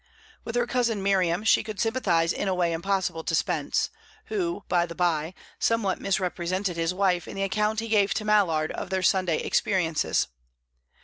[0.43, 3.91] With her cousin Miriam she could sympathize in a way impossible to Spence,
[4.29, 8.71] who, by the bye, somewhat misrepresented his wife in the account he gave to Mallard
[8.71, 10.27] of their Sunday experiences.